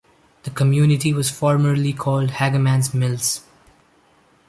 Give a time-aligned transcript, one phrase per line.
[0.41, 3.43] The community was formerly called Hagamans Mills.